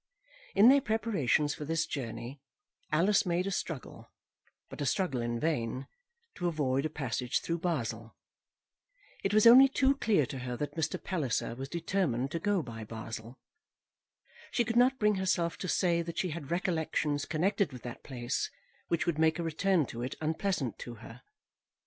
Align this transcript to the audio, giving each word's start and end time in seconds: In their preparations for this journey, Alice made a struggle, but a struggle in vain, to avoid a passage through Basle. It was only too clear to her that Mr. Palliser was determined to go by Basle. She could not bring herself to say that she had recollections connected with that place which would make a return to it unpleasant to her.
In 0.55 0.69
their 0.69 0.81
preparations 0.81 1.53
for 1.53 1.63
this 1.63 1.85
journey, 1.85 2.41
Alice 2.91 3.23
made 3.23 3.45
a 3.45 3.51
struggle, 3.51 4.09
but 4.67 4.81
a 4.81 4.85
struggle 4.87 5.21
in 5.21 5.39
vain, 5.39 5.85
to 6.33 6.47
avoid 6.47 6.87
a 6.87 6.89
passage 6.89 7.39
through 7.39 7.59
Basle. 7.59 8.15
It 9.23 9.31
was 9.31 9.45
only 9.45 9.67
too 9.67 9.97
clear 9.97 10.25
to 10.25 10.39
her 10.39 10.57
that 10.57 10.73
Mr. 10.75 10.97
Palliser 10.99 11.53
was 11.53 11.69
determined 11.69 12.31
to 12.31 12.39
go 12.39 12.63
by 12.63 12.83
Basle. 12.83 13.37
She 14.49 14.65
could 14.65 14.75
not 14.75 14.97
bring 14.97 15.17
herself 15.17 15.55
to 15.59 15.67
say 15.67 16.01
that 16.01 16.17
she 16.17 16.29
had 16.31 16.49
recollections 16.49 17.25
connected 17.25 17.71
with 17.71 17.83
that 17.83 18.01
place 18.01 18.49
which 18.87 19.05
would 19.05 19.19
make 19.19 19.37
a 19.37 19.43
return 19.43 19.85
to 19.85 20.01
it 20.01 20.15
unpleasant 20.19 20.79
to 20.79 20.95
her. 20.95 21.21